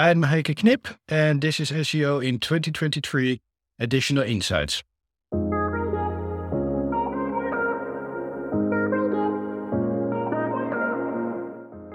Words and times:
I'm 0.00 0.22
Heike 0.22 0.56
Knip, 0.56 0.88
and 1.10 1.42
this 1.42 1.60
is 1.60 1.70
SEO 1.70 2.26
in 2.26 2.38
2023 2.38 3.38
Additional 3.78 4.22
Insights. 4.22 4.82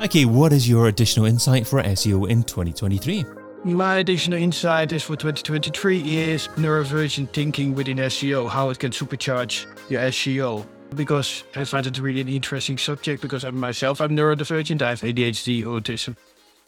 Okay, 0.04 0.26
what 0.26 0.54
is 0.54 0.70
your 0.70 0.88
additional 0.88 1.26
insight 1.26 1.66
for 1.66 1.82
SEO 1.82 2.30
in 2.30 2.44
2023? 2.44 3.26
My 3.64 3.96
additional 3.96 4.38
insight 4.38 4.92
is 4.92 5.02
for 5.02 5.16
2023 5.16 6.20
is 6.20 6.48
neurodivergent 6.50 7.34
thinking 7.34 7.74
within 7.74 7.98
SEO, 7.98 8.48
how 8.48 8.70
it 8.70 8.78
can 8.78 8.92
supercharge 8.92 9.66
your 9.90 10.02
SEO. 10.02 10.64
Because 10.94 11.44
I 11.56 11.64
find 11.64 11.88
it 11.88 11.98
really 11.98 12.22
an 12.22 12.30
interesting 12.30 12.78
subject 12.78 13.24
because 13.24 13.44
I 13.44 13.50
myself 13.50 14.00
I'm 14.00 14.16
neurodivergent, 14.16 14.84
I 14.84 14.92
have 14.92 15.02
ADHD, 15.02 15.64
autism, 15.64 16.16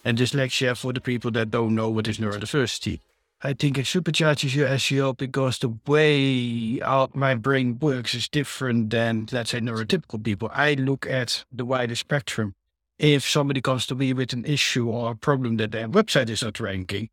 and 0.07 0.17
dyslexia 0.17 0.77
for 0.77 0.93
the 0.93 1.01
people 1.01 1.31
that 1.31 1.51
don't 1.51 1.75
know 1.75 1.89
what 1.89 2.07
is 2.07 2.17
neurodiversity. 2.17 3.01
I 3.43 3.54
think 3.54 3.77
it 3.77 3.86
supercharges 3.86 4.55
your 4.55 4.69
SEO 4.69 5.18
because 5.18 5.59
the 5.59 5.73
way 5.86 6.79
our, 6.82 7.09
my 7.13 7.36
brain 7.36 7.77
works 7.79 8.15
is 8.15 8.29
different 8.29 8.89
than, 8.89 9.27
let's 9.32 9.51
say, 9.51 9.59
neurotypical 9.59 10.23
people. 10.23 10.49
I 10.54 10.75
look 10.75 11.05
at 11.05 11.43
the 11.51 11.65
wider 11.65 11.96
spectrum 11.96 12.55
if 12.97 13.27
somebody 13.27 13.61
comes 13.61 13.85
to 13.87 13.96
me 13.96 14.13
with 14.13 14.33
an 14.33 14.46
issue 14.46 14.89
or 14.89 15.11
a 15.11 15.15
problem 15.15 15.57
that 15.57 15.71
their 15.71 15.87
website 15.87 16.29
is 16.29 16.41
not 16.41 16.60
ranking, 16.60 17.10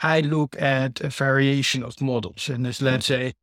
I 0.00 0.20
look 0.20 0.60
at 0.60 1.00
a 1.00 1.08
variation 1.08 1.82
of 1.82 2.00
models. 2.00 2.48
And 2.48 2.66
as 2.66 2.82
let's 2.82 3.06
say, 3.06 3.34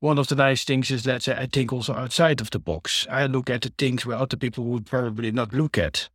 one 0.00 0.18
of 0.18 0.28
the 0.28 0.34
nice 0.34 0.64
things 0.64 0.90
is, 0.90 1.06
let's 1.06 1.24
say, 1.24 1.36
I 1.36 1.46
think 1.46 1.72
also 1.72 1.94
outside 1.94 2.40
of 2.40 2.50
the 2.50 2.58
box. 2.58 3.06
I 3.08 3.26
look 3.26 3.48
at 3.48 3.62
the 3.62 3.72
things 3.78 4.04
where 4.04 4.18
other 4.18 4.36
people 4.36 4.64
would 4.64 4.84
probably 4.84 5.30
not 5.30 5.54
look 5.54 5.78
at. 5.78 6.08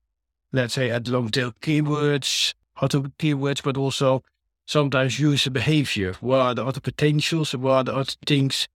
Let's 0.53 0.75
say 0.75 0.91
at 0.91 1.07
long 1.07 1.29
tail 1.29 1.51
keywords, 1.61 2.53
other 2.79 3.01
keywords, 3.19 3.61
but 3.61 3.75
also 3.75 4.23
sometimes 4.65 5.19
user 5.19 5.49
behavior. 5.49 6.13
What 6.21 6.39
are 6.39 6.55
the 6.55 6.65
other 6.65 6.79
potentials 6.79 7.53
what 7.53 7.71
are 7.71 7.83
the 7.83 7.95
other 7.95 8.13
things 8.25 8.69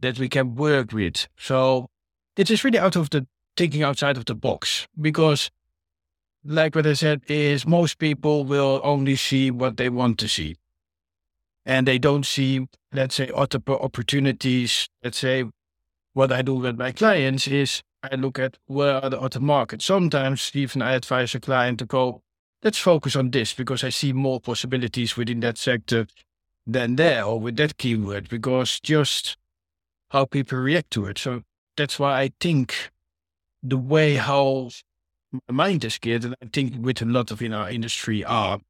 that 0.00 0.18
we 0.18 0.30
can 0.30 0.54
work 0.54 0.92
with? 0.92 1.28
So 1.36 1.90
it 2.36 2.50
is 2.50 2.64
really 2.64 2.78
out 2.78 2.96
of 2.96 3.10
the 3.10 3.26
thinking 3.56 3.82
outside 3.82 4.16
of 4.16 4.24
the 4.24 4.34
box 4.34 4.88
because 4.98 5.50
like 6.44 6.74
what 6.74 6.86
I 6.86 6.92
said, 6.92 7.22
is 7.26 7.66
most 7.66 7.98
people 7.98 8.44
will 8.44 8.80
only 8.84 9.16
see 9.16 9.50
what 9.50 9.76
they 9.76 9.88
want 9.88 10.18
to 10.18 10.28
see. 10.28 10.56
And 11.64 11.88
they 11.88 11.98
don't 11.98 12.26
see, 12.26 12.68
let's 12.92 13.14
say, 13.14 13.30
other 13.34 13.60
opportunities. 13.68 14.88
Let's 15.02 15.18
say, 15.18 15.44
what 16.12 16.30
I 16.30 16.42
do 16.42 16.54
with 16.54 16.78
my 16.78 16.92
clients 16.92 17.48
is 17.48 17.82
I 18.10 18.16
look 18.16 18.38
at 18.38 18.58
where 18.66 19.02
are 19.02 19.10
the 19.10 19.20
other 19.20 19.40
markets. 19.40 19.84
Sometimes 19.84 20.50
even 20.54 20.82
I 20.82 20.92
advise 20.92 21.34
a 21.34 21.40
client 21.40 21.78
to 21.78 21.86
go, 21.86 22.22
let's 22.62 22.78
focus 22.78 23.16
on 23.16 23.30
this 23.30 23.54
because 23.54 23.82
I 23.84 23.88
see 23.88 24.12
more 24.12 24.40
possibilities 24.40 25.16
within 25.16 25.40
that 25.40 25.58
sector 25.58 26.06
than 26.66 26.96
there 26.96 27.24
or 27.24 27.40
with 27.40 27.56
that 27.56 27.76
keyword 27.78 28.28
because 28.28 28.80
just 28.80 29.36
how 30.10 30.24
people 30.24 30.58
react 30.58 30.90
to 30.92 31.06
it. 31.06 31.18
So 31.18 31.42
that's 31.76 31.98
why 31.98 32.20
I 32.20 32.30
think 32.40 32.90
the 33.62 33.78
way 33.78 34.14
how 34.14 34.70
my 35.48 35.54
mind 35.54 35.84
is 35.84 35.98
geared, 35.98 36.24
and 36.24 36.36
I 36.42 36.46
think 36.52 36.74
with 36.78 37.02
a 37.02 37.06
lot 37.06 37.30
of 37.30 37.42
in 37.42 37.52
our 37.52 37.68
industry 37.68 38.24
are 38.24 38.60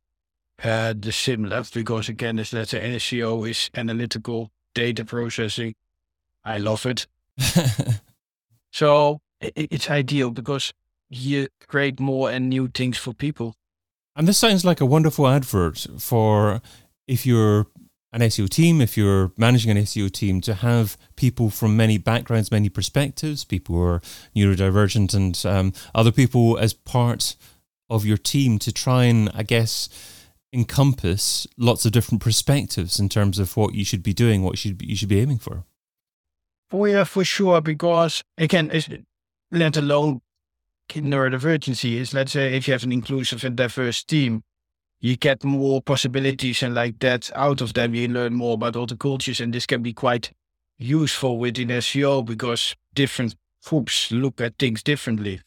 uh, 0.62 0.94
the 0.98 1.12
similar 1.12 1.64
because 1.74 2.08
again, 2.08 2.36
let's 2.36 2.50
say 2.50 2.96
SEO 2.96 3.48
is 3.48 3.70
analytical 3.74 4.50
data 4.74 5.04
processing. 5.04 5.74
I 6.44 6.58
love 6.58 6.86
it. 6.86 7.06
so 8.74 9.20
it, 9.40 9.52
it's 9.56 9.88
ideal 9.88 10.30
because 10.30 10.72
you 11.08 11.46
create 11.68 12.00
more 12.00 12.30
and 12.30 12.48
new 12.48 12.66
things 12.66 12.98
for 12.98 13.14
people. 13.14 13.54
And 14.16 14.26
this 14.26 14.38
sounds 14.38 14.64
like 14.64 14.80
a 14.80 14.86
wonderful 14.86 15.28
advert 15.28 15.86
for 15.98 16.60
if 17.06 17.24
you're 17.24 17.66
an 18.12 18.20
SEO 18.20 18.48
team, 18.48 18.80
if 18.80 18.96
you're 18.96 19.32
managing 19.36 19.70
an 19.70 19.76
SEO 19.84 20.10
team, 20.10 20.40
to 20.40 20.54
have 20.54 20.96
people 21.14 21.50
from 21.50 21.76
many 21.76 21.98
backgrounds, 21.98 22.50
many 22.50 22.68
perspectives, 22.68 23.44
people 23.44 23.76
who 23.76 23.82
are 23.82 24.02
neurodivergent 24.36 25.14
and 25.14 25.44
um, 25.46 25.72
other 25.94 26.12
people 26.12 26.58
as 26.58 26.72
part 26.72 27.36
of 27.88 28.04
your 28.04 28.16
team 28.16 28.58
to 28.58 28.72
try 28.72 29.04
and, 29.04 29.30
I 29.34 29.44
guess, 29.44 29.88
encompass 30.52 31.46
lots 31.56 31.84
of 31.84 31.92
different 31.92 32.22
perspectives 32.22 32.98
in 32.98 33.08
terms 33.08 33.38
of 33.38 33.56
what 33.56 33.74
you 33.74 33.84
should 33.84 34.02
be 34.02 34.14
doing, 34.14 34.42
what 34.42 34.52
you 34.52 34.56
should 34.70 34.78
be, 34.78 34.86
you 34.86 34.96
should 34.96 35.08
be 35.08 35.20
aiming 35.20 35.38
for. 35.38 35.64
Oh 36.72 36.84
yeah, 36.86 37.04
for 37.04 37.24
sure. 37.24 37.60
Because 37.60 38.22
again, 38.38 38.70
let 39.50 39.76
alone 39.76 40.20
neurodivergency 40.88 41.96
is 41.96 42.14
let's 42.14 42.32
say 42.32 42.56
if 42.56 42.68
you 42.68 42.72
have 42.72 42.84
an 42.84 42.92
inclusive 42.92 43.44
and 43.44 43.56
diverse 43.56 44.02
team, 44.04 44.42
you 45.00 45.16
get 45.16 45.44
more 45.44 45.82
possibilities 45.82 46.62
and 46.62 46.74
like 46.74 46.98
that 47.00 47.30
out 47.34 47.60
of 47.60 47.74
them. 47.74 47.94
You 47.94 48.08
learn 48.08 48.34
more 48.34 48.54
about 48.54 48.76
all 48.76 48.86
the 48.86 48.96
cultures, 48.96 49.40
and 49.40 49.52
this 49.52 49.66
can 49.66 49.82
be 49.82 49.92
quite 49.92 50.32
useful 50.78 51.38
within 51.38 51.68
SEO 51.68 52.24
because 52.24 52.74
different 52.94 53.34
groups 53.64 54.10
look 54.10 54.40
at 54.40 54.58
things 54.58 54.82
differently. 54.82 55.40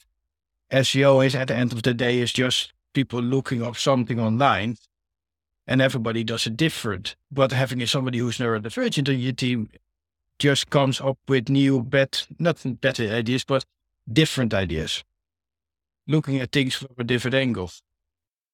SEO 0.72 1.26
is 1.26 1.36
at 1.36 1.48
the 1.48 1.56
end 1.56 1.72
of 1.72 1.84
the 1.84 1.94
day 1.94 2.20
is 2.20 2.34
just 2.34 2.74
people 2.94 3.22
looking 3.22 3.64
up 3.64 3.78
something 3.78 4.20
online, 4.20 4.76
and 5.66 5.82
everybody 5.82 6.24
does 6.24 6.48
it 6.48 6.58
different. 6.58 7.16
But 7.32 7.52
having 7.52 7.86
somebody 7.86 8.20
who's 8.20 8.38
neurodivergent 8.38 9.10
on 9.10 9.20
your 9.20 9.34
team 9.34 9.70
just 10.40 10.70
comes 10.70 11.02
up 11.02 11.18
with 11.28 11.50
new, 11.50 11.82
better, 11.82 12.26
not 12.40 12.58
better 12.82 13.04
ideas, 13.04 13.44
but 13.44 13.66
different 14.12 14.54
ideas, 14.54 15.04
looking 16.08 16.40
at 16.40 16.52
things 16.52 16.76
from 16.76 16.90
a 16.98 17.04
different 17.04 17.36
angle. 17.36 17.72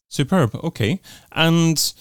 Superb. 0.10 0.56
Okay. 0.64 1.02
And 1.32 1.94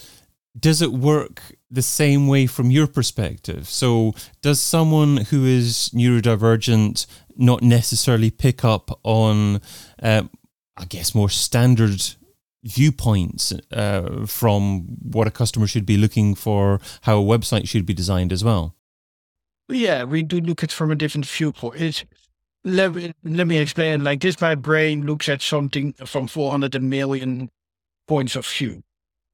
does 0.58 0.82
it 0.82 0.92
work 0.92 1.56
the 1.70 1.82
same 1.82 2.28
way 2.28 2.46
from 2.46 2.70
your 2.70 2.86
perspective? 2.86 3.68
So, 3.68 4.14
does 4.42 4.60
someone 4.60 5.16
who 5.16 5.46
is 5.46 5.90
neurodivergent 5.94 7.06
not 7.36 7.62
necessarily 7.62 8.30
pick 8.30 8.64
up 8.64 9.00
on, 9.02 9.62
uh, 10.02 10.24
I 10.76 10.84
guess, 10.84 11.14
more 11.14 11.30
standard 11.30 12.02
viewpoints 12.64 13.52
uh, 13.72 14.26
from 14.26 14.82
what 15.02 15.26
a 15.26 15.30
customer 15.30 15.66
should 15.66 15.86
be 15.86 15.96
looking 15.96 16.34
for, 16.34 16.80
how 17.02 17.18
a 17.18 17.24
website 17.24 17.66
should 17.66 17.86
be 17.86 17.94
designed 17.94 18.32
as 18.32 18.44
well? 18.44 18.76
Yeah, 19.72 20.04
we 20.04 20.22
do 20.22 20.40
look 20.40 20.62
at 20.62 20.72
from 20.72 20.90
a 20.90 20.94
different 20.94 21.26
viewpoint. 21.26 21.80
It's, 21.80 22.04
let, 22.64 22.94
me, 22.94 23.12
let 23.24 23.46
me 23.46 23.58
explain 23.58 24.04
like 24.04 24.20
this. 24.20 24.40
My 24.40 24.54
brain 24.54 25.04
looks 25.06 25.28
at 25.28 25.42
something 25.42 25.94
from 26.04 26.26
400 26.28 26.80
million 26.82 27.50
points 28.06 28.36
of 28.36 28.46
view. 28.46 28.82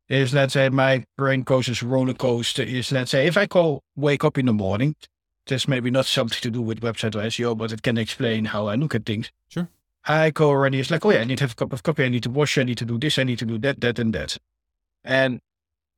Is 0.08 0.32
let's 0.32 0.54
say 0.54 0.70
my 0.70 1.04
brain 1.18 1.42
goes 1.42 1.68
as 1.68 1.82
roller 1.82 2.14
coaster. 2.14 2.62
Is 2.62 2.90
let's 2.90 3.10
say 3.10 3.26
if 3.26 3.36
I 3.36 3.44
go 3.44 3.82
wake 3.94 4.24
up 4.24 4.38
in 4.38 4.46
the 4.46 4.54
morning, 4.54 4.96
this 5.46 5.68
maybe 5.68 5.90
not 5.90 6.06
something 6.06 6.38
to 6.40 6.50
do 6.50 6.62
with 6.62 6.80
website 6.80 7.14
or 7.14 7.26
SEO, 7.26 7.56
but 7.56 7.72
it 7.72 7.82
can 7.82 7.98
explain 7.98 8.46
how 8.46 8.68
I 8.68 8.74
look 8.76 8.94
at 8.94 9.04
things. 9.04 9.30
Sure. 9.48 9.68
I 10.06 10.30
go 10.30 10.48
already. 10.48 10.80
It's 10.80 10.90
like, 10.90 11.04
oh 11.04 11.10
yeah, 11.10 11.20
I 11.20 11.24
need 11.24 11.38
to 11.38 11.44
have 11.44 11.52
a 11.52 11.56
cup 11.56 11.74
of 11.74 11.82
coffee. 11.82 12.04
I 12.04 12.08
need 12.08 12.22
to 12.22 12.30
wash. 12.30 12.56
I 12.56 12.62
need 12.62 12.78
to 12.78 12.86
do 12.86 12.98
this. 12.98 13.18
I 13.18 13.24
need 13.24 13.38
to 13.40 13.44
do 13.44 13.58
that, 13.58 13.80
that, 13.82 13.98
and 13.98 14.14
that. 14.14 14.38
And 15.04 15.40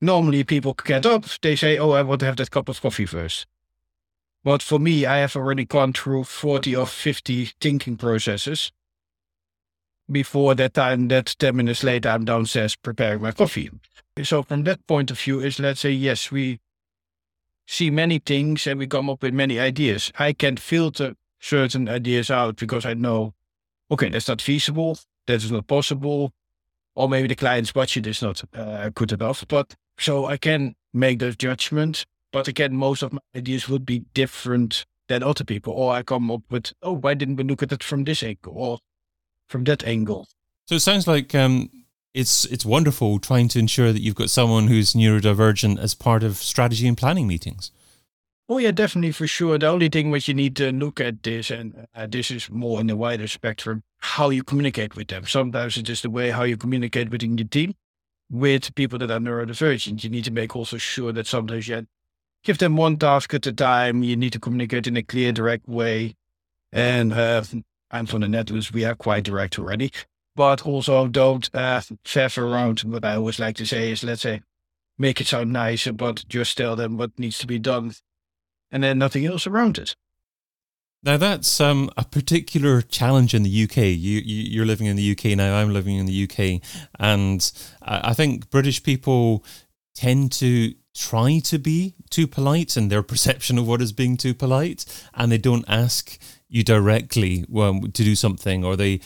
normally 0.00 0.42
people 0.42 0.74
get 0.74 1.06
up. 1.06 1.26
They 1.42 1.54
say, 1.54 1.78
oh, 1.78 1.92
I 1.92 2.02
want 2.02 2.20
to 2.20 2.26
have 2.26 2.36
that 2.36 2.50
cup 2.50 2.68
of 2.68 2.80
coffee 2.80 3.06
first. 3.06 3.46
But 4.42 4.62
for 4.62 4.78
me, 4.78 5.04
I 5.04 5.18
have 5.18 5.36
already 5.36 5.64
gone 5.64 5.92
through 5.92 6.24
40 6.24 6.74
or 6.76 6.86
50 6.86 7.50
thinking 7.60 7.96
processes 7.96 8.72
before 10.10 10.54
that 10.54 10.74
time 10.74 11.08
that 11.08 11.36
10 11.38 11.56
minutes 11.56 11.84
later 11.84 12.08
I'm 12.08 12.24
downstairs 12.24 12.74
preparing 12.74 13.22
my 13.22 13.32
coffee. 13.32 13.70
So 14.22 14.42
from 14.42 14.64
that 14.64 14.86
point 14.86 15.10
of 15.10 15.20
view 15.20 15.40
is 15.40 15.58
let's 15.58 15.80
say, 15.80 15.90
yes, 15.90 16.30
we 16.30 16.58
see 17.66 17.90
many 17.90 18.18
things 18.18 18.66
and 18.66 18.78
we 18.78 18.86
come 18.86 19.08
up 19.08 19.22
with 19.22 19.34
many 19.34 19.60
ideas. 19.60 20.12
I 20.18 20.32
can 20.32 20.56
filter 20.56 21.14
certain 21.38 21.88
ideas 21.88 22.30
out 22.30 22.56
because 22.56 22.84
I 22.84 22.94
know, 22.94 23.34
okay, 23.90 24.08
that's 24.08 24.28
not 24.28 24.42
feasible. 24.42 24.98
That 25.26 25.44
is 25.44 25.52
not 25.52 25.66
possible. 25.66 26.32
Or 26.94 27.08
maybe 27.08 27.28
the 27.28 27.36
client's 27.36 27.72
budget 27.72 28.06
is 28.06 28.20
not 28.20 28.42
uh, 28.54 28.90
good 28.90 29.12
enough. 29.12 29.46
But 29.46 29.76
so 29.98 30.26
I 30.26 30.36
can 30.36 30.74
make 30.92 31.20
those 31.20 31.36
judgments. 31.36 32.04
But 32.32 32.48
again, 32.48 32.76
most 32.76 33.02
of 33.02 33.12
my 33.12 33.20
ideas 33.36 33.68
would 33.68 33.84
be 33.84 34.00
different 34.14 34.86
than 35.08 35.22
other 35.22 35.44
people. 35.44 35.72
Or 35.72 35.92
I 35.92 36.02
come 36.02 36.30
up 36.30 36.42
with, 36.50 36.72
oh, 36.82 36.92
why 36.92 37.14
didn't 37.14 37.36
we 37.36 37.44
look 37.44 37.62
at 37.62 37.72
it 37.72 37.82
from 37.82 38.04
this 38.04 38.22
angle? 38.22 38.54
Or 38.56 38.78
from 39.48 39.64
that 39.64 39.84
angle. 39.84 40.28
So 40.66 40.76
it 40.76 40.80
sounds 40.80 41.08
like 41.08 41.34
um, 41.34 41.68
it's 42.14 42.44
it's 42.46 42.64
wonderful 42.64 43.18
trying 43.18 43.48
to 43.48 43.58
ensure 43.58 43.92
that 43.92 44.02
you've 44.02 44.14
got 44.14 44.30
someone 44.30 44.68
who's 44.68 44.94
neurodivergent 44.94 45.78
as 45.78 45.94
part 45.94 46.22
of 46.22 46.36
strategy 46.36 46.86
and 46.86 46.96
planning 46.96 47.26
meetings. 47.26 47.72
Oh 48.48 48.58
yeah, 48.58 48.70
definitely 48.72 49.12
for 49.12 49.26
sure. 49.26 49.58
The 49.58 49.68
only 49.68 49.88
thing 49.88 50.10
which 50.10 50.26
you 50.26 50.34
need 50.34 50.56
to 50.56 50.72
look 50.72 51.00
at 51.00 51.22
this, 51.22 51.50
and 51.50 51.86
uh, 51.94 52.06
this 52.08 52.30
is 52.30 52.50
more 52.50 52.80
in 52.80 52.88
the 52.88 52.96
wider 52.96 53.28
spectrum, 53.28 53.82
how 53.98 54.30
you 54.30 54.42
communicate 54.42 54.96
with 54.96 55.08
them. 55.08 55.26
Sometimes 55.26 55.76
it's 55.76 55.86
just 55.86 56.02
the 56.02 56.10
way 56.10 56.30
how 56.30 56.42
you 56.42 56.56
communicate 56.56 57.10
within 57.10 57.38
your 57.38 57.46
team 57.46 57.74
with 58.30 58.74
people 58.74 58.98
that 58.98 59.10
are 59.10 59.20
neurodivergent. 59.20 60.02
You 60.02 60.10
need 60.10 60.24
to 60.24 60.32
make 60.32 60.56
also 60.56 60.78
sure 60.78 61.12
that 61.12 61.26
sometimes 61.26 61.68
you 61.68 61.86
give 62.44 62.58
them 62.58 62.76
one 62.76 62.96
task 62.96 63.34
at 63.34 63.46
a 63.46 63.52
time. 63.52 64.02
You 64.02 64.16
need 64.16 64.32
to 64.32 64.40
communicate 64.40 64.86
in 64.86 64.96
a 64.96 65.02
clear, 65.02 65.32
direct 65.32 65.68
way, 65.68 66.14
and 66.72 67.12
uh, 67.12 67.42
I'm 67.90 68.06
from 68.06 68.20
the 68.22 68.28
Netherlands. 68.28 68.72
We 68.72 68.84
are 68.84 68.94
quite 68.94 69.24
direct 69.24 69.58
already. 69.58 69.92
but 70.36 70.64
also 70.64 71.06
don't 71.06 71.50
uh, 71.54 71.80
faff 72.04 72.38
around. 72.38 72.80
What 72.80 73.04
I 73.04 73.16
always 73.16 73.38
like 73.38 73.56
to 73.56 73.66
say 73.66 73.92
is, 73.92 74.04
let's 74.04 74.22
say, 74.22 74.42
make 74.98 75.20
it 75.20 75.26
sound 75.26 75.52
nicer, 75.52 75.92
but 75.92 76.24
just 76.28 76.56
tell 76.56 76.76
them 76.76 76.96
what 76.96 77.18
needs 77.18 77.38
to 77.38 77.46
be 77.46 77.58
done, 77.58 77.92
and 78.70 78.82
then 78.82 78.98
nothing 78.98 79.26
else 79.26 79.46
around 79.46 79.78
it. 79.78 79.94
Now 81.02 81.16
that's 81.16 81.60
um, 81.60 81.90
a 81.96 82.04
particular 82.04 82.82
challenge 82.82 83.34
in 83.34 83.42
the 83.42 83.64
UK. 83.64 83.76
You, 83.76 84.20
you 84.20 84.62
are 84.62 84.66
living 84.66 84.86
in 84.86 84.96
the 84.96 85.12
UK 85.12 85.36
now. 85.36 85.56
I'm 85.56 85.72
living 85.72 85.96
in 85.96 86.06
the 86.06 86.24
UK, 86.24 86.62
and 86.98 87.50
I 87.82 88.14
think 88.14 88.50
British 88.50 88.82
people 88.82 89.44
tend 89.94 90.32
to 90.32 90.74
try 90.94 91.38
to 91.38 91.58
be 91.58 91.94
too 92.10 92.26
polite 92.26 92.76
and 92.76 92.90
their 92.90 93.02
perception 93.12 93.58
of 93.58 93.66
what 93.66 93.82
is 93.82 93.92
being 93.92 94.16
too 94.16 94.34
polite, 94.34 94.84
and 95.14 95.30
they 95.30 95.38
don't 95.38 95.64
ask 95.68 96.18
you 96.48 96.62
directly 96.62 97.44
well, 97.48 97.80
to 97.80 98.04
do 98.04 98.14
something, 98.14 98.64
or 98.64 98.76
they 98.76 99.00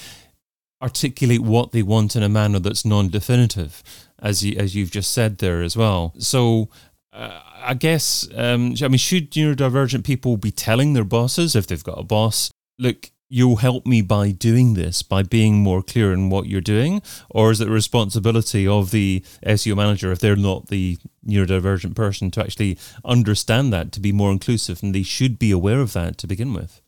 articulate 0.82 1.40
what 1.40 1.72
they 1.72 1.82
want 1.82 2.16
in 2.16 2.22
a 2.22 2.28
manner 2.28 2.58
that's 2.58 2.84
non-definitive, 2.84 3.82
as 4.20 4.44
you 4.44 4.56
as 4.58 4.74
you've 4.74 4.90
just 4.90 5.12
said 5.12 5.38
there 5.38 5.62
as 5.62 5.76
well. 5.76 6.14
So. 6.18 6.68
Uh, 7.12 7.40
I 7.66 7.74
guess 7.74 8.28
um, 8.34 8.74
I 8.82 8.88
mean, 8.88 8.98
should 8.98 9.30
neurodivergent 9.30 10.04
people 10.04 10.36
be 10.36 10.50
telling 10.50 10.94
their 10.94 11.04
bosses 11.04 11.54
if 11.54 11.68
they've 11.68 11.82
got 11.82 12.00
a 12.00 12.02
boss, 12.02 12.50
look, 12.76 13.10
you'll 13.28 13.56
help 13.56 13.86
me 13.86 14.02
by 14.02 14.30
doing 14.30 14.74
this, 14.74 15.02
by 15.02 15.22
being 15.22 15.56
more 15.56 15.82
clear 15.82 16.12
in 16.12 16.30
what 16.30 16.46
you're 16.46 16.60
doing? 16.60 17.02
Or 17.30 17.50
is 17.50 17.60
it 17.60 17.64
the 17.64 17.70
responsibility 17.70 18.66
of 18.66 18.90
the 18.90 19.24
SEO 19.44 19.76
manager, 19.76 20.12
if 20.12 20.18
they're 20.20 20.36
not 20.36 20.68
the 20.68 20.98
neurodivergent 21.26 21.94
person, 21.94 22.30
to 22.32 22.40
actually 22.40 22.78
understand 23.04 23.72
that, 23.72 23.92
to 23.92 24.00
be 24.00 24.12
more 24.12 24.30
inclusive? 24.30 24.82
And 24.82 24.94
they 24.94 25.02
should 25.02 25.38
be 25.38 25.50
aware 25.50 25.80
of 25.80 25.92
that 25.94 26.18
to 26.18 26.26
begin 26.26 26.52
with. 26.52 26.80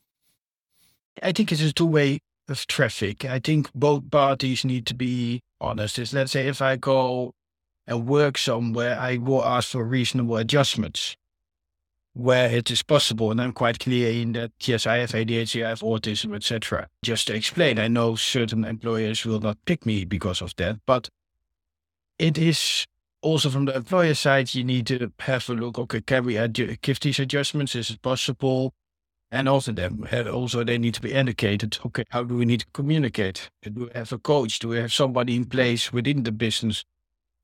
I 1.23 1.33
think 1.33 1.51
it's 1.51 1.63
a 1.63 1.73
two 1.73 1.87
way 1.87 2.21
of 2.49 2.67
traffic. 2.67 3.25
I 3.25 3.39
think 3.39 3.73
both 3.75 4.11
parties 4.11 4.65
need 4.65 4.87
to 4.87 4.95
be 4.95 5.41
honest. 5.61 6.13
Let's 6.13 6.33
say 6.33 6.47
if 6.47 6.61
I 6.61 6.77
go 6.77 7.33
and 7.87 8.07
work 8.07 8.37
somewhere, 8.39 8.99
I 8.99 9.17
will 9.17 9.45
ask 9.45 9.71
for 9.71 9.85
reasonable 9.85 10.37
adjustments 10.37 11.17
where 12.17 12.49
it 12.51 12.71
is 12.71 12.83
possible. 12.83 13.31
And 13.31 13.41
I'm 13.43 13.53
quite 13.53 13.79
clear 13.79 14.11
in 14.11 14.33
that, 14.33 14.53
yes, 14.61 14.87
I 14.87 14.99
have 14.99 15.11
ADHD, 15.11 15.65
I 15.67 15.69
have 15.69 15.81
autism, 15.81 16.35
etc. 16.35 16.89
Just 17.05 17.27
to 17.27 17.35
explain, 17.35 17.79
I 17.79 17.89
know 17.89 18.15
certain 18.17 18.65
employers 18.65 19.25
will 19.27 19.41
not 19.41 19.59
pick 19.67 19.85
me 19.85 20.07
because 20.07 20.41
of 20.41 20.57
that, 20.57 20.79
but 20.87 21.11
it 22.19 22.39
is 22.39 22.87
also 23.21 23.51
from 23.51 23.67
the 23.67 23.77
employer 23.77 24.15
side, 24.15 24.55
you 24.55 24.65
need 24.65 24.87
to 24.87 25.13
have 25.21 25.49
a 25.51 25.53
look, 25.53 25.79
okay, 25.79 26.01
can 26.01 26.25
we 26.25 26.35
adju- 26.35 26.81
give 26.81 27.01
these 27.01 27.19
adjustments? 27.19 27.75
Is 27.75 27.91
it 27.91 28.01
possible? 28.01 28.73
And 29.31 29.47
also 29.47 29.73
them, 29.73 30.07
also 30.33 30.65
they 30.65 30.79
need 30.79 30.95
to 30.95 31.03
be 31.03 31.13
educated. 31.13 31.79
Okay, 31.85 32.05
how 32.11 32.23
do 32.23 32.37
we 32.37 32.47
need 32.47 32.61
to 32.61 32.67
communicate? 32.73 33.51
Do 33.61 33.85
we 33.87 33.91
have 33.95 34.13
a 34.13 34.19
coach? 34.19 34.61
Do 34.61 34.69
we 34.69 34.79
have 34.79 34.93
somebody 34.93 35.37
in 35.37 35.45
place 35.45 35.93
within 35.93 36.23
the 36.23 36.33
business 36.33 36.85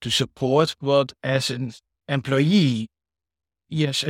to 0.01 0.11
support? 0.11 0.77
But 0.81 1.13
as 1.23 1.51
an 1.51 1.75
employee, 2.09 2.89
yes, 3.69 4.05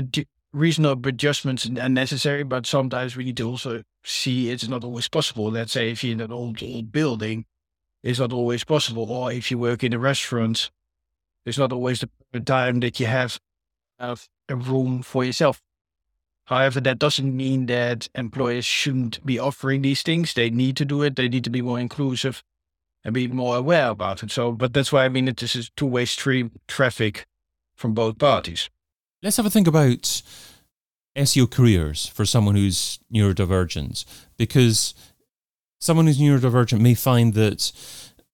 reasonable 0.52 1.08
adjustments 1.08 1.66
are 1.66 1.88
necessary, 1.88 2.42
but 2.42 2.66
sometimes 2.66 3.16
we 3.16 3.24
need 3.24 3.36
to 3.38 3.48
also 3.48 3.82
see 4.04 4.50
it's 4.50 4.68
not 4.68 4.84
always 4.84 5.08
possible. 5.08 5.50
Let's 5.50 5.72
say 5.72 5.90
if 5.90 6.04
you're 6.04 6.12
in 6.12 6.20
an 6.20 6.32
old, 6.32 6.62
old 6.62 6.92
building, 6.92 7.46
it's 8.02 8.18
not 8.18 8.32
always 8.32 8.64
possible. 8.64 9.10
Or 9.10 9.32
if 9.32 9.50
you 9.50 9.58
work 9.58 9.82
in 9.82 9.92
a 9.92 9.98
restaurant, 9.98 10.70
it's 11.44 11.58
not 11.58 11.72
always 11.72 12.04
the 12.32 12.40
time 12.40 12.80
that 12.80 13.00
you 13.00 13.06
have, 13.06 13.40
a 13.98 14.16
room 14.48 15.02
for 15.02 15.24
yourself. 15.24 15.62
However, 16.46 16.80
that 16.80 16.98
doesn't 16.98 17.36
mean 17.36 17.66
that 17.66 18.08
employers 18.16 18.64
shouldn't 18.64 19.24
be 19.24 19.38
offering 19.38 19.82
these 19.82 20.02
things. 20.02 20.34
They 20.34 20.50
need 20.50 20.76
to 20.78 20.84
do 20.84 21.02
it. 21.02 21.14
They 21.14 21.28
need 21.28 21.44
to 21.44 21.50
be 21.50 21.62
more 21.62 21.78
inclusive 21.78 22.42
and 23.04 23.14
be 23.14 23.28
more 23.28 23.56
aware 23.56 23.90
about 23.90 24.24
it. 24.24 24.32
So, 24.32 24.50
but 24.50 24.74
that's 24.74 24.92
why 24.92 25.04
I 25.04 25.08
mean 25.08 25.28
it, 25.28 25.36
this 25.36 25.54
is 25.54 25.70
two-way 25.76 26.04
stream 26.04 26.50
traffic 26.66 27.26
from 27.76 27.94
both 27.94 28.18
parties. 28.18 28.68
Let's 29.22 29.36
have 29.36 29.46
a 29.46 29.50
think 29.50 29.68
about 29.68 30.22
SEO 31.16 31.48
careers 31.48 32.06
for 32.08 32.24
someone 32.26 32.56
who's 32.56 32.98
neurodivergent, 33.14 34.04
because 34.36 34.94
someone 35.80 36.06
who's 36.06 36.18
neurodivergent 36.18 36.80
may 36.80 36.94
find 36.94 37.34
that 37.34 37.70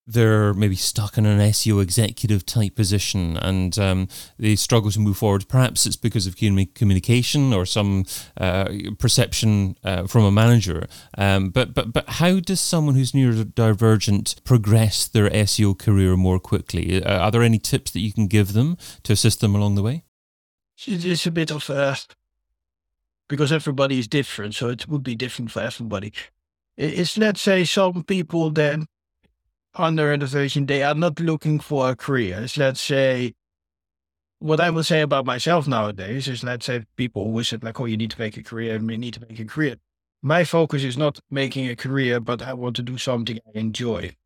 they're 0.06 0.54
maybe 0.54 0.74
stuck 0.74 1.18
in 1.18 1.26
an 1.26 1.38
SEO 1.38 1.82
executive 1.82 2.46
type 2.46 2.74
position 2.74 3.36
and 3.36 3.78
um, 3.78 4.08
they 4.38 4.56
struggle 4.56 4.90
to 4.90 4.98
move 4.98 5.18
forward. 5.18 5.46
Perhaps 5.46 5.84
it's 5.84 5.96
because 5.96 6.26
of 6.26 6.36
communication 6.36 7.52
or 7.52 7.66
some 7.66 8.06
uh, 8.38 8.72
perception 8.98 9.76
uh, 9.84 10.06
from 10.06 10.24
a 10.24 10.30
manager. 10.30 10.86
Um, 11.18 11.50
but 11.50 11.74
but 11.74 11.92
but 11.92 12.08
how 12.08 12.40
does 12.40 12.62
someone 12.62 12.94
who's 12.94 13.12
neurodivergent 13.12 14.42
progress 14.44 15.06
their 15.06 15.28
SEO 15.28 15.78
career 15.78 16.16
more 16.16 16.38
quickly? 16.38 17.04
Uh, 17.04 17.18
are 17.18 17.30
there 17.30 17.42
any 17.42 17.58
tips 17.58 17.90
that 17.90 18.00
you 18.00 18.14
can 18.14 18.26
give 18.26 18.54
them 18.54 18.78
to 19.02 19.12
assist 19.12 19.42
them 19.42 19.54
along 19.54 19.74
the 19.74 19.82
way? 19.82 20.04
It's 20.86 21.26
a 21.26 21.30
bit 21.30 21.50
of 21.50 21.68
a 21.70 21.96
because 23.28 23.52
everybody 23.52 23.98
is 23.98 24.08
different, 24.08 24.54
so 24.54 24.68
it 24.68 24.88
would 24.88 25.02
be 25.02 25.14
different 25.14 25.50
for 25.50 25.60
everybody. 25.60 26.12
It's 26.76 27.18
let's 27.18 27.40
say 27.40 27.64
some 27.64 28.04
people 28.04 28.50
then 28.50 28.86
under 29.74 30.12
innovation, 30.12 30.66
they 30.66 30.82
are 30.82 30.94
not 30.94 31.20
looking 31.20 31.60
for 31.60 31.90
a 31.90 31.96
career. 31.96 32.40
It's, 32.42 32.56
let's 32.56 32.80
say, 32.80 33.34
what 34.40 34.60
I 34.60 34.70
will 34.70 34.84
say 34.84 35.00
about 35.00 35.26
myself 35.26 35.66
nowadays 35.66 36.28
is, 36.28 36.44
let's 36.44 36.66
say, 36.66 36.84
people 36.96 37.22
always 37.22 37.48
said 37.48 37.64
like, 37.64 37.80
oh, 37.80 37.84
you 37.84 37.96
need 37.96 38.10
to 38.12 38.20
make 38.20 38.36
a 38.36 38.42
career 38.42 38.76
and 38.76 38.86
we 38.86 38.96
need 38.96 39.14
to 39.14 39.20
make 39.28 39.38
a 39.38 39.44
career. 39.44 39.76
My 40.22 40.44
focus 40.44 40.82
is 40.82 40.96
not 40.96 41.20
making 41.30 41.68
a 41.68 41.76
career, 41.76 42.20
but 42.20 42.42
I 42.42 42.54
want 42.54 42.76
to 42.76 42.82
do 42.82 42.98
something 42.98 43.38
I 43.54 43.58
enjoy, 43.58 44.16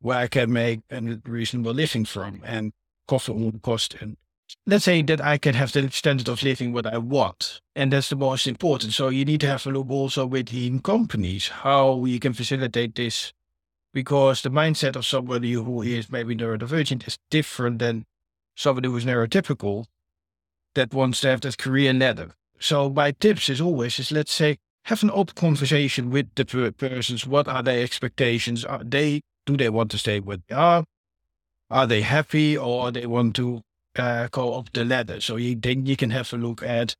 where 0.00 0.18
I 0.18 0.26
can 0.26 0.52
make 0.52 0.80
a 0.90 1.00
reasonable 1.24 1.72
living 1.72 2.04
from 2.04 2.42
and 2.44 2.72
cover 3.06 3.32
all 3.32 3.52
cost. 3.62 3.94
And 4.00 4.16
let's 4.66 4.84
say 4.84 5.02
that 5.02 5.20
I 5.20 5.38
can 5.38 5.54
have 5.54 5.72
the 5.72 5.90
standard 5.90 6.28
of 6.28 6.42
living 6.42 6.72
what 6.72 6.86
I 6.86 6.98
want. 6.98 7.60
And 7.74 7.92
that's 7.92 8.08
the 8.08 8.16
most 8.16 8.46
important. 8.46 8.92
So 8.92 9.08
you 9.08 9.24
need 9.24 9.40
to 9.40 9.46
have 9.48 9.66
a 9.66 9.70
look 9.70 9.90
also 9.90 10.26
within 10.26 10.80
companies, 10.80 11.48
how 11.48 12.04
you 12.04 12.18
can 12.20 12.32
facilitate 12.32 12.94
this 12.94 13.32
because 13.92 14.42
the 14.42 14.50
mindset 14.50 14.96
of 14.96 15.06
somebody 15.06 15.52
who 15.52 15.82
is 15.82 16.10
maybe 16.10 16.36
neurodivergent 16.36 17.06
is 17.06 17.18
different 17.30 17.78
than 17.80 18.06
somebody 18.54 18.88
who 18.88 18.96
is 18.96 19.04
neurotypical 19.04 19.86
that 20.74 20.94
wants 20.94 21.20
to 21.20 21.28
have 21.28 21.40
that 21.40 21.58
career 21.58 21.92
ladder. 21.92 22.34
So 22.58 22.90
my 22.90 23.12
tips 23.12 23.48
is 23.48 23.60
always 23.60 23.98
is 23.98 24.12
let's 24.12 24.32
say 24.32 24.58
have 24.84 25.02
an 25.02 25.10
open 25.12 25.34
conversation 25.34 26.10
with 26.10 26.34
the 26.34 26.72
persons. 26.76 27.26
What 27.26 27.48
are 27.48 27.62
their 27.62 27.82
expectations? 27.82 28.64
Are 28.64 28.84
they 28.84 29.22
do 29.46 29.56
they 29.56 29.70
want 29.70 29.90
to 29.92 29.98
stay 29.98 30.20
where 30.20 30.38
they 30.48 30.54
are? 30.54 30.84
Are 31.70 31.86
they 31.86 32.02
happy 32.02 32.56
or 32.56 32.90
they 32.90 33.06
want 33.06 33.34
to 33.36 33.62
uh, 33.96 34.28
go 34.30 34.54
up 34.54 34.72
the 34.72 34.84
ladder? 34.84 35.20
So 35.20 35.36
you, 35.36 35.54
then 35.54 35.86
you 35.86 35.96
can 35.96 36.10
have 36.10 36.32
a 36.32 36.36
look 36.36 36.62
at 36.62 36.96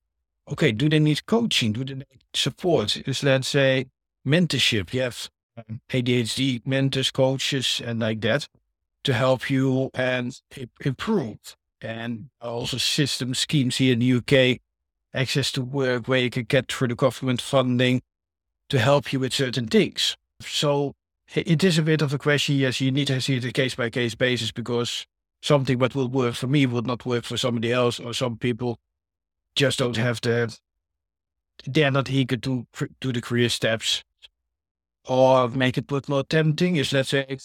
okay, 0.50 0.72
do 0.72 0.88
they 0.88 0.98
need 0.98 1.26
coaching? 1.26 1.72
Do 1.72 1.84
they 1.84 1.94
need 1.94 2.24
support? 2.34 2.96
Is 2.96 3.22
let's 3.22 3.48
say 3.48 3.86
mentorship? 4.26 4.92
You 4.92 5.02
have 5.02 5.30
ADHD 5.90 6.66
mentors, 6.66 7.10
coaches, 7.10 7.80
and 7.84 8.00
like 8.00 8.20
that 8.22 8.48
to 9.04 9.14
help 9.14 9.50
you 9.50 9.90
and 9.94 10.40
improve. 10.84 11.56
And 11.80 12.28
also 12.40 12.76
system 12.76 13.34
schemes 13.34 13.78
here 13.78 13.94
in 13.94 14.00
the 14.00 14.12
UK, 14.14 14.60
access 15.14 15.50
to 15.52 15.62
work 15.62 16.08
where 16.08 16.20
you 16.20 16.30
can 16.30 16.44
get 16.44 16.70
through 16.70 16.88
the 16.88 16.94
government 16.94 17.40
funding 17.40 18.02
to 18.68 18.78
help 18.78 19.12
you 19.12 19.20
with 19.20 19.32
certain 19.32 19.66
things. 19.66 20.16
So 20.40 20.94
it 21.34 21.64
is 21.64 21.78
a 21.78 21.82
bit 21.82 22.02
of 22.02 22.12
a 22.12 22.18
question. 22.18 22.56
Yes, 22.56 22.80
you 22.80 22.90
need 22.90 23.06
to 23.06 23.20
see 23.20 23.36
it 23.36 23.44
a 23.44 23.52
case 23.52 23.74
by 23.74 23.88
case 23.88 24.14
basis 24.14 24.52
because 24.52 25.06
something 25.40 25.78
that 25.78 25.94
will 25.94 26.08
work 26.08 26.34
for 26.34 26.46
me 26.46 26.66
would 26.66 26.86
not 26.86 27.06
work 27.06 27.24
for 27.24 27.36
somebody 27.36 27.72
else, 27.72 27.98
or 28.00 28.12
some 28.12 28.36
people 28.36 28.78
just 29.56 29.78
don't 29.78 29.96
have 29.96 30.20
the, 30.20 30.56
they're 31.66 31.90
not 31.90 32.10
eager 32.10 32.36
to 32.36 32.66
do 33.00 33.12
the 33.12 33.20
career 33.20 33.48
steps 33.48 34.04
or 35.06 35.48
make 35.48 35.78
it 35.78 35.90
look 35.90 36.08
more 36.08 36.22
tempting 36.22 36.76
is 36.76 36.92
let's 36.92 37.08
say 37.10 37.38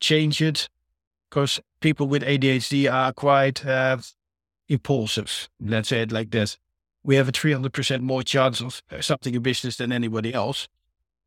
change 0.00 0.40
it 0.42 0.68
because 1.28 1.60
people 1.80 2.06
with 2.06 2.22
ADHD 2.22 2.92
are 2.92 3.12
quite 3.12 3.64
uh, 3.64 3.96
impulsive. 4.68 5.48
Let's 5.60 5.88
say 5.88 6.02
it 6.02 6.12
like 6.12 6.30
this. 6.30 6.58
We 7.02 7.16
have 7.16 7.28
a 7.28 7.32
300% 7.32 8.00
more 8.02 8.22
chance 8.22 8.60
of 8.60 8.82
something 9.00 9.34
in 9.34 9.42
business 9.42 9.76
than 9.76 9.92
anybody 9.92 10.34
else. 10.34 10.68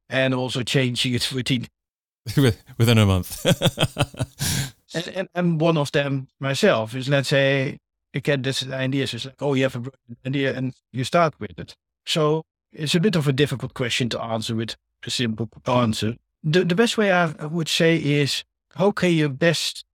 And 0.07 0.35
also 0.35 0.61
changing 0.61 1.15
it 1.15 1.31
within 1.33 1.67
within 2.77 2.97
a 2.97 3.05
month. 3.05 3.45
and, 4.95 5.07
and, 5.09 5.29
and 5.35 5.61
one 5.61 5.77
of 5.77 5.91
them 5.91 6.27
myself 6.39 6.95
is 6.95 7.09
let's 7.09 7.29
say 7.29 7.77
again 8.13 8.41
this 8.41 8.67
idea 8.69 9.03
is 9.03 9.25
like, 9.25 9.41
oh 9.41 9.53
you 9.53 9.63
have 9.63 9.75
a 9.75 9.91
idea 10.25 10.55
and 10.55 10.73
you 10.91 11.03
start 11.03 11.33
with 11.39 11.57
it. 11.59 11.75
So 12.05 12.43
it's 12.71 12.95
a 12.95 12.99
bit 12.99 13.15
of 13.15 13.27
a 13.27 13.33
difficult 13.33 13.73
question 13.73 14.09
to 14.09 14.21
answer 14.21 14.55
with 14.55 14.75
a 15.05 15.09
simple 15.09 15.49
answer. 15.65 16.15
The, 16.43 16.63
the 16.63 16.75
best 16.75 16.97
way 16.97 17.11
I 17.11 17.25
would 17.45 17.67
say 17.67 17.97
is 17.97 18.43
how 18.75 18.91
can 18.91 19.11
you 19.11 19.29
best 19.29 19.85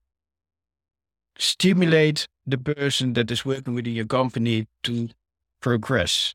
stimulate 1.38 2.27
the 2.46 2.58
person 2.58 3.13
that 3.13 3.31
is 3.31 3.46
working 3.46 3.74
within 3.74 3.93
your 3.93 4.05
company 4.05 4.67
to 4.84 5.10
progress? 5.62 6.34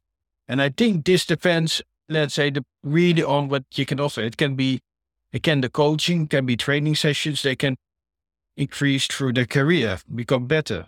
And 0.49 0.62
I 0.62 0.70
think 0.70 1.04
this 1.04 1.26
depends, 1.26 1.82
let's 2.08 2.35
say, 2.35 2.50
the, 2.50 2.64
really 2.82 3.23
on 3.23 3.49
what 3.49 3.64
you 3.75 3.85
can 3.85 4.00
offer. 4.00 4.20
It 4.20 4.37
can 4.37 4.54
be 4.54 4.80
again, 5.32 5.61
the 5.61 5.68
coaching 5.68 6.26
can 6.26 6.46
be 6.46 6.56
training 6.56 6.94
sessions. 6.94 7.42
They 7.42 7.56
can 7.56 7.76
increase 8.56 9.06
through 9.06 9.34
their 9.34 9.46
career, 9.46 9.98
become 10.14 10.46
better. 10.46 10.86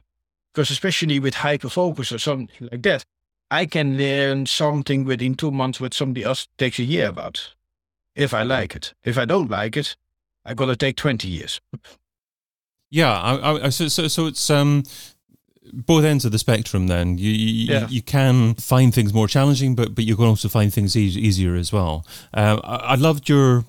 Because 0.52 0.70
especially 0.70 1.20
with 1.20 1.34
hyper 1.34 1.68
focus 1.68 2.12
or 2.12 2.18
something 2.18 2.68
like 2.72 2.82
that, 2.82 3.04
I 3.50 3.66
can 3.66 3.96
learn 3.96 4.46
something 4.46 5.04
within 5.04 5.34
two 5.34 5.50
months 5.50 5.80
what 5.80 5.94
somebody 5.94 6.24
else 6.24 6.48
takes 6.58 6.78
a 6.78 6.84
year 6.84 7.08
about. 7.08 7.54
If 8.14 8.34
I 8.34 8.42
like 8.42 8.74
it. 8.74 8.94
If 9.04 9.16
I 9.16 9.24
don't 9.24 9.50
like 9.50 9.76
it, 9.76 9.96
I 10.44 10.54
gotta 10.54 10.76
take 10.76 10.96
twenty 10.96 11.28
years. 11.28 11.60
Yeah, 12.90 13.12
I, 13.12 13.66
I, 13.66 13.68
so, 13.68 13.88
so 13.88 14.08
so 14.08 14.26
it's 14.26 14.50
um 14.50 14.82
both 15.72 16.04
ends 16.04 16.24
of 16.24 16.32
the 16.32 16.38
spectrum. 16.38 16.86
Then 16.86 17.18
you 17.18 17.30
you, 17.30 17.72
yeah. 17.72 17.88
you 17.88 18.02
can 18.02 18.54
find 18.54 18.92
things 18.92 19.14
more 19.14 19.28
challenging, 19.28 19.74
but 19.74 19.94
but 19.94 20.04
you 20.04 20.16
can 20.16 20.24
also 20.24 20.48
find 20.48 20.72
things 20.72 20.96
e- 20.96 21.06
easier 21.06 21.54
as 21.54 21.72
well. 21.72 22.04
Uh, 22.34 22.60
I, 22.64 22.76
I 22.76 22.94
loved 22.96 23.28
your 23.28 23.64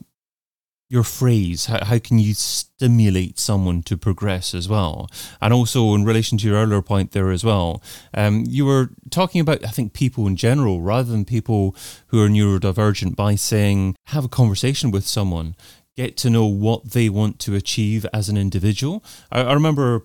your 0.89 1.03
phrase 1.03 1.67
how, 1.67 1.83
how 1.85 1.99
can 1.99 2.17
you 2.19 2.33
stimulate 2.33 3.37
someone 3.37 3.83
to 3.83 3.95
progress 3.95 4.53
as 4.53 4.67
well 4.67 5.07
and 5.39 5.53
also 5.53 5.93
in 5.93 6.03
relation 6.03 6.37
to 6.37 6.47
your 6.47 6.57
earlier 6.57 6.81
point 6.81 7.11
there 7.11 7.31
as 7.31 7.43
well 7.43 7.81
um, 8.15 8.43
you 8.47 8.65
were 8.65 8.89
talking 9.11 9.39
about 9.39 9.63
i 9.63 9.69
think 9.69 9.93
people 9.93 10.25
in 10.27 10.35
general 10.35 10.81
rather 10.81 11.11
than 11.11 11.25
people 11.25 11.75
who 12.07 12.23
are 12.23 12.29
neurodivergent 12.29 13.15
by 13.15 13.35
saying 13.35 13.95
have 14.07 14.25
a 14.25 14.29
conversation 14.29 14.91
with 14.91 15.05
someone 15.05 15.55
get 15.99 16.15
to 16.15 16.29
know 16.29 16.45
what 16.45 16.91
they 16.91 17.09
want 17.09 17.39
to 17.39 17.55
achieve 17.55 18.05
as 18.13 18.29
an 18.29 18.37
individual. 18.37 19.03
I, 19.33 19.41
I 19.41 19.53
remember 19.53 20.01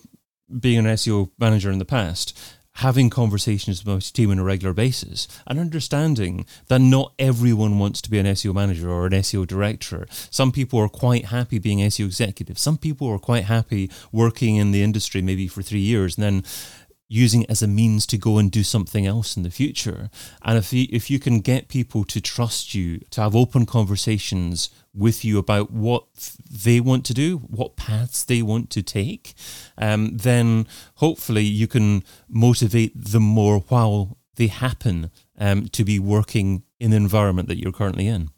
being 0.58 0.78
an 0.78 0.86
SEO 0.86 1.30
manager 1.38 1.70
in 1.70 1.78
the 1.78 1.84
past, 1.84 2.36
having 2.76 3.08
conversations 3.08 3.84
with 3.84 3.94
my 3.94 4.00
team 4.00 4.30
on 4.30 4.38
a 4.38 4.44
regular 4.44 4.74
basis 4.74 5.28
and 5.46 5.58
understanding 5.58 6.44
that 6.66 6.80
not 6.80 7.12
everyone 7.18 7.78
wants 7.78 8.02
to 8.02 8.10
be 8.10 8.18
an 8.18 8.26
SEO 8.26 8.52
manager 8.52 8.90
or 8.90 9.06
an 9.06 9.12
SEO 9.12 9.46
director. 9.46 10.06
Some 10.10 10.50
people 10.50 10.80
are 10.80 10.88
quite 10.88 11.26
happy 11.26 11.58
being 11.58 11.78
SEO 11.78 12.06
executive. 12.06 12.58
Some 12.58 12.78
people 12.78 13.08
are 13.08 13.18
quite 13.18 13.44
happy 13.44 13.90
working 14.10 14.56
in 14.56 14.72
the 14.72 14.82
industry 14.82 15.22
maybe 15.22 15.46
for 15.46 15.62
three 15.62 15.80
years 15.80 16.16
and 16.16 16.24
then 16.24 16.44
using 17.08 17.42
it 17.42 17.50
as 17.50 17.62
a 17.62 17.68
means 17.68 18.06
to 18.06 18.18
go 18.18 18.38
and 18.38 18.50
do 18.50 18.64
something 18.64 19.06
else 19.06 19.36
in 19.36 19.44
the 19.44 19.50
future. 19.50 20.10
And 20.42 20.58
if 20.58 20.72
you, 20.72 20.86
if 20.90 21.10
you 21.10 21.20
can 21.20 21.40
get 21.40 21.68
people 21.68 22.02
to 22.04 22.20
trust 22.20 22.74
you, 22.74 22.98
to 23.10 23.20
have 23.20 23.36
open 23.36 23.66
conversations 23.66 24.70
with 24.94 25.24
you 25.24 25.38
about 25.38 25.70
what 25.70 26.36
they 26.50 26.80
want 26.80 27.04
to 27.06 27.14
do, 27.14 27.38
what 27.38 27.76
paths 27.76 28.24
they 28.24 28.42
want 28.42 28.70
to 28.70 28.82
take, 28.82 29.34
um, 29.76 30.16
then 30.16 30.66
hopefully 30.96 31.42
you 31.42 31.66
can 31.66 32.04
motivate 32.28 32.92
them 32.94 33.22
more 33.22 33.60
while 33.68 34.18
they 34.36 34.46
happen 34.46 35.10
um, 35.38 35.68
to 35.68 35.84
be 35.84 35.98
working 35.98 36.62
in 36.78 36.90
the 36.90 36.96
environment 36.96 37.48
that 37.48 37.58
you're 37.58 37.72
currently 37.72 38.06
in. 38.06 38.30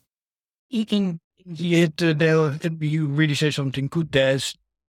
It, 1.49 2.03
uh, 2.03 2.53
you 2.81 3.07
really 3.07 3.35
say 3.35 3.51
something 3.51 3.87
good. 3.89 4.11
there. 4.13 4.39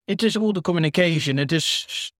it 0.06 0.22
is 0.22 0.36
all 0.36 0.52
the 0.52 0.60
communication. 0.60 1.38
It 1.38 1.52
is 1.52 2.12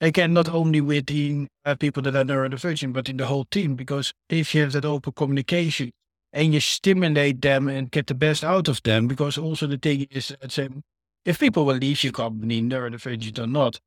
again, 0.00 0.32
not 0.32 0.48
only 0.48 0.80
with 0.80 1.06
the 1.06 1.46
uh, 1.64 1.74
people 1.74 2.02
that 2.02 2.16
are 2.16 2.24
neurodivergent, 2.24 2.92
but 2.92 3.08
in 3.08 3.16
the 3.16 3.26
whole 3.26 3.44
team. 3.44 3.74
Because 3.74 4.12
if 4.28 4.54
you 4.54 4.62
have 4.62 4.72
that 4.72 4.84
open 4.84 5.12
communication 5.12 5.92
and 6.32 6.54
you 6.54 6.60
stimulate 6.60 7.40
them 7.42 7.68
and 7.68 7.90
get 7.90 8.06
the 8.06 8.14
best 8.14 8.44
out 8.44 8.68
of 8.68 8.82
them, 8.82 9.08
because 9.08 9.36
also 9.36 9.66
the 9.66 9.78
thing 9.78 10.06
is, 10.10 10.34
let's 10.40 10.54
say, 10.54 10.66
um, 10.66 10.82
if 11.24 11.38
people 11.38 11.64
will 11.64 11.76
leave 11.76 12.02
your 12.02 12.12
company, 12.12 12.62
neurodivergent 12.62 13.38
or 13.38 13.46
not, 13.46 13.80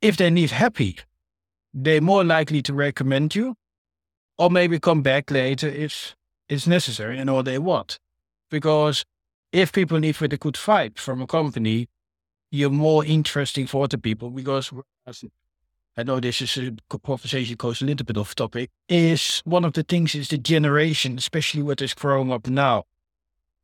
if 0.00 0.16
they 0.16 0.30
leave 0.30 0.50
happy, 0.50 0.98
they're 1.72 2.00
more 2.00 2.24
likely 2.24 2.60
to 2.62 2.74
recommend 2.74 3.34
you 3.34 3.54
or 4.38 4.50
maybe 4.50 4.80
come 4.80 5.02
back 5.02 5.30
later 5.30 5.68
if 5.68 6.16
it's 6.48 6.66
necessary 6.66 7.18
and 7.18 7.30
all 7.30 7.42
they 7.42 7.58
want. 7.58 7.98
Because 8.50 9.04
if 9.52 9.72
people 9.72 9.98
leave 9.98 10.20
with 10.20 10.32
a 10.32 10.36
good 10.36 10.54
vibe 10.54 10.98
from 10.98 11.22
a 11.22 11.26
company, 11.26 11.88
you're 12.50 12.70
more 12.70 13.04
interesting 13.04 13.66
for 13.66 13.84
other 13.84 13.96
people 13.96 14.30
because 14.30 14.72
I 15.96 16.04
know 16.04 16.20
this 16.20 16.40
is 16.40 16.56
a 16.56 16.98
conversation 16.98 17.56
goes 17.56 17.82
a 17.82 17.84
little 17.84 18.06
bit 18.06 18.16
off 18.16 18.34
topic. 18.34 18.70
Is 18.88 19.42
one 19.44 19.64
of 19.64 19.74
the 19.74 19.82
things 19.82 20.14
is 20.14 20.28
the 20.28 20.38
generation, 20.38 21.18
especially 21.18 21.62
what 21.62 21.82
is 21.82 21.92
growing 21.92 22.32
up 22.32 22.46
now. 22.46 22.84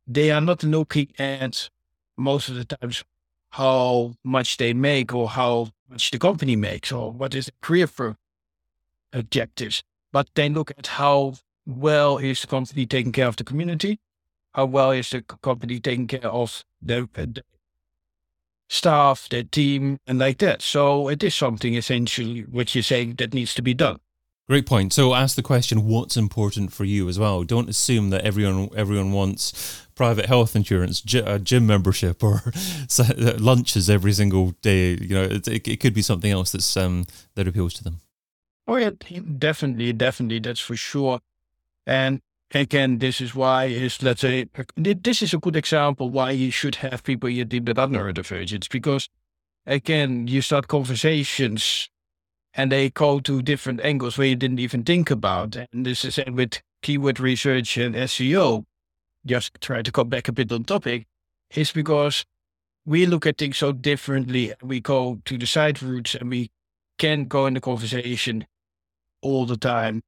They 0.05 0.29
are 0.29 0.41
not 0.41 0.63
looking 0.63 1.11
at 1.17 1.69
most 2.17 2.49
of 2.49 2.55
the 2.55 2.65
times 2.65 3.03
how 3.51 4.13
much 4.23 4.57
they 4.57 4.73
make 4.73 5.13
or 5.13 5.29
how 5.29 5.69
much 5.89 6.11
the 6.11 6.19
company 6.19 6.55
makes 6.55 6.91
or 6.91 7.11
what 7.11 7.33
is 7.33 7.47
the 7.47 7.53
career 7.61 7.87
for 7.87 8.15
objectives, 9.11 9.83
but 10.11 10.29
they 10.35 10.49
look 10.49 10.71
at 10.77 10.85
how 10.85 11.33
well 11.65 12.19
is 12.19 12.41
the 12.41 12.47
company 12.47 12.85
taking 12.85 13.11
care 13.11 13.27
of 13.27 13.37
the 13.37 13.43
community, 13.43 13.99
how 14.53 14.65
well 14.65 14.91
is 14.91 15.09
the 15.09 15.21
company 15.21 15.79
taking 15.79 16.05
care 16.05 16.27
of 16.27 16.63
the, 16.79 17.09
the 17.13 17.43
staff, 18.69 19.27
their 19.29 19.43
team, 19.43 19.99
and 20.07 20.19
like 20.19 20.37
that. 20.37 20.61
So 20.61 21.09
it 21.09 21.21
is 21.23 21.35
something 21.35 21.73
essentially 21.73 22.41
which 22.41 22.75
you're 22.75 22.83
saying 22.83 23.15
that 23.15 23.33
needs 23.33 23.53
to 23.55 23.61
be 23.61 23.73
done. 23.73 23.99
Great 24.47 24.65
point. 24.65 24.93
So 24.93 25.13
ask 25.13 25.35
the 25.35 25.43
question: 25.43 25.85
What's 25.85 26.17
important 26.17 26.71
for 26.73 26.85
you 26.85 27.07
as 27.09 27.19
well? 27.19 27.43
Don't 27.43 27.69
assume 27.69 28.09
that 28.11 28.21
everyone 28.21 28.69
everyone 28.75 29.11
wants 29.11 29.85
private 29.93 30.25
health 30.25 30.55
insurance, 30.55 31.01
gym 31.01 31.67
membership, 31.67 32.23
or 32.23 32.41
lunches 33.37 33.89
every 33.89 34.13
single 34.13 34.51
day. 34.61 34.97
You 34.99 35.15
know, 35.15 35.23
it, 35.23 35.47
it 35.47 35.79
could 35.79 35.93
be 35.93 36.01
something 36.01 36.31
else 36.31 36.51
that's 36.51 36.77
um, 36.77 37.05
that 37.35 37.47
appeals 37.47 37.73
to 37.75 37.83
them. 37.83 37.99
Oh 38.67 38.77
yeah, 38.77 38.91
definitely, 39.37 39.93
definitely, 39.93 40.39
that's 40.39 40.59
for 40.59 40.75
sure. 40.75 41.19
And 41.85 42.21
again, 42.53 42.99
this 42.99 43.21
is 43.21 43.35
why 43.35 43.65
is 43.65 44.01
let's 44.01 44.21
say 44.21 44.47
this 44.75 45.21
is 45.21 45.33
a 45.33 45.37
good 45.37 45.55
example 45.55 46.09
why 46.09 46.31
you 46.31 46.51
should 46.51 46.75
have 46.75 47.03
people 47.03 47.29
you 47.29 47.45
that 47.45 47.79
are 47.79 47.87
neurodivergent 47.87 48.69
because 48.69 49.09
again, 49.65 50.27
you 50.27 50.41
start 50.41 50.67
conversations 50.67 51.89
and 52.53 52.71
they 52.71 52.89
go 52.89 53.19
to 53.19 53.41
different 53.41 53.79
angles 53.81 54.17
where 54.17 54.27
you 54.27 54.35
didn't 54.35 54.59
even 54.59 54.83
think 54.83 55.11
about. 55.11 55.55
And 55.55 55.85
this 55.85 56.03
is 56.03 56.19
with 56.27 56.61
keyword 56.81 57.19
research 57.19 57.77
and 57.77 57.95
SEO. 57.95 58.65
Just 59.25 59.61
try 59.61 59.81
to 59.81 59.91
come 59.91 60.09
back 60.09 60.27
a 60.27 60.31
bit 60.31 60.51
on 60.51 60.63
topic, 60.63 61.05
is 61.53 61.71
because 61.71 62.25
we 62.85 63.05
look 63.05 63.27
at 63.27 63.37
things 63.37 63.57
so 63.57 63.71
differently. 63.71 64.53
We 64.63 64.79
go 64.79 65.19
to 65.25 65.37
the 65.37 65.45
side 65.45 65.83
routes 65.83 66.15
and 66.15 66.29
we 66.29 66.51
can 66.97 67.25
go 67.25 67.45
in 67.45 67.53
the 67.53 67.61
conversation 67.61 68.47
all 69.21 69.45
the 69.45 69.57
time 69.57 70.01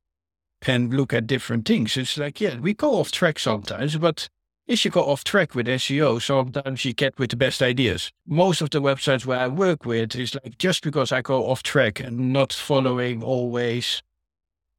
and 0.68 0.94
look 0.94 1.14
at 1.14 1.28
different 1.28 1.68
things. 1.68 1.98
It's 1.98 2.18
like, 2.18 2.40
yeah, 2.40 2.60
we 2.60 2.74
go 2.74 2.96
off 2.96 3.12
track 3.12 3.40
sometimes, 3.40 3.98
but 3.98 4.30
if 4.68 4.86
you 4.86 4.92
go 4.92 5.04
off 5.04 5.24
track 5.24 5.56
with 5.56 5.68
SEO, 5.68 6.22
sometimes 6.22 6.86
you 6.86 6.94
get 6.94 7.18
with 7.18 7.32
the 7.32 7.36
best 7.36 7.62
ideas. 7.62 8.12
Most 8.28 8.62
of 8.62 8.70
the 8.70 8.82
websites 8.82 9.26
where 9.26 9.40
I 9.40 9.48
work 9.48 9.86
with 9.86 10.16
is 10.16 10.36
like 10.36 10.58
just 10.58 10.84
because 10.84 11.12
I 11.12 11.22
go 11.22 11.46
off 11.48 11.64
track 11.64 12.00
and 12.00 12.32
not 12.32 12.54
following 12.54 13.24
always 13.24 14.04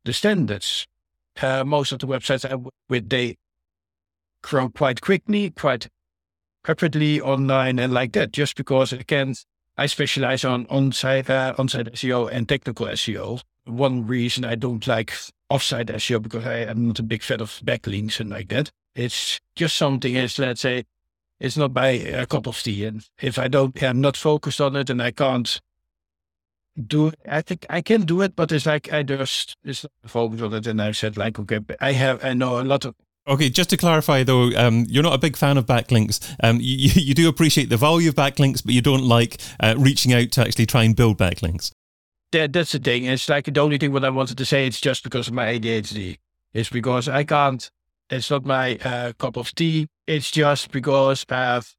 the 0.04 0.12
standards. 0.12 0.86
Uh, 1.40 1.64
most 1.64 1.92
of 1.92 1.98
the 1.98 2.06
websites 2.06 2.48
I 2.48 2.54
work 2.54 2.74
with, 2.88 3.08
they 3.08 3.36
grow 4.42 4.68
quite 4.68 5.00
quickly, 5.00 5.50
quite 5.50 5.88
rapidly 6.66 7.20
online 7.20 7.78
and 7.78 7.92
like 7.92 8.12
that, 8.12 8.32
just 8.32 8.56
because 8.56 8.92
again, 8.92 9.34
I 9.76 9.86
specialize 9.86 10.44
on 10.44 10.66
on-site, 10.68 11.28
uh, 11.30 11.54
on-site 11.58 11.92
SEO 11.92 12.30
and 12.30 12.48
technical 12.48 12.86
SEO. 12.86 13.42
One 13.64 14.06
reason 14.06 14.44
I 14.44 14.54
don't 14.56 14.86
like 14.86 15.12
offsite 15.52 15.90
SEO 15.90 16.22
because 16.22 16.46
I 16.46 16.58
am 16.58 16.88
not 16.88 16.98
a 16.98 17.02
big 17.02 17.22
fan 17.22 17.40
of 17.40 17.60
backlinks 17.64 18.20
and 18.20 18.30
like 18.30 18.48
that. 18.48 18.70
It's 18.94 19.40
just 19.54 19.76
something 19.76 20.14
is, 20.14 20.38
let's 20.38 20.62
say, 20.62 20.84
it's 21.38 21.56
not 21.56 21.74
by 21.74 21.88
a 21.88 22.26
cup 22.26 22.46
of 22.46 22.60
tea. 22.60 22.84
And 22.84 23.06
if 23.20 23.38
I 23.38 23.48
don't, 23.48 23.80
I'm 23.82 24.00
not 24.00 24.16
focused 24.16 24.60
on 24.60 24.76
it 24.76 24.90
and 24.90 25.02
I 25.02 25.10
can't 25.10 25.60
do 26.86 27.08
it, 27.08 27.16
I 27.28 27.42
think 27.42 27.66
I 27.68 27.82
can 27.82 28.02
do 28.02 28.22
it, 28.22 28.34
but 28.34 28.50
it's 28.50 28.64
like 28.64 28.92
I 28.92 29.02
just, 29.02 29.56
it's 29.62 29.84
not 29.84 30.10
focused 30.10 30.42
on 30.42 30.54
it. 30.54 30.66
And 30.66 30.80
I 30.80 30.92
said 30.92 31.16
like, 31.16 31.38
okay, 31.38 31.60
I 31.80 31.92
have, 31.92 32.24
I 32.24 32.32
know 32.32 32.60
a 32.60 32.64
lot 32.64 32.84
of, 32.84 32.94
Okay, 33.28 33.50
just 33.50 33.70
to 33.70 33.76
clarify 33.76 34.24
though, 34.24 34.50
um, 34.56 34.84
you're 34.88 35.04
not 35.04 35.14
a 35.14 35.18
big 35.18 35.36
fan 35.36 35.56
of 35.56 35.64
backlinks. 35.64 36.34
Um, 36.42 36.58
you, 36.60 36.90
you 36.94 37.14
do 37.14 37.28
appreciate 37.28 37.68
the 37.68 37.76
value 37.76 38.08
of 38.08 38.16
backlinks, 38.16 38.64
but 38.64 38.74
you 38.74 38.80
don't 38.80 39.04
like 39.04 39.40
uh, 39.60 39.74
reaching 39.78 40.12
out 40.12 40.32
to 40.32 40.40
actually 40.40 40.66
try 40.66 40.82
and 40.82 40.96
build 40.96 41.18
backlinks 41.18 41.70
that, 42.32 42.52
that's 42.52 42.72
the 42.72 42.78
thing. 42.78 43.04
It's 43.04 43.28
like 43.28 43.52
the 43.52 43.60
only 43.60 43.78
thing 43.78 43.92
what 43.92 44.04
I 44.04 44.10
wanted 44.10 44.38
to 44.38 44.44
say. 44.44 44.66
It's 44.66 44.80
just 44.80 45.04
because 45.04 45.28
of 45.28 45.34
my 45.34 45.46
ADHD. 45.46 46.18
It's 46.52 46.70
because 46.70 47.08
I 47.08 47.24
can't. 47.24 47.70
It's 48.10 48.30
not 48.30 48.44
my 48.44 48.76
uh, 48.78 49.12
cup 49.14 49.36
of 49.36 49.54
tea. 49.54 49.88
It's 50.06 50.30
just 50.30 50.70
because 50.70 51.24
I 51.30 51.36
have. 51.36 51.74